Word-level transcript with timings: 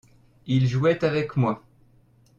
il 0.47 0.65
jouait 0.67 1.05
avec 1.05 1.37
moi. 1.37 1.63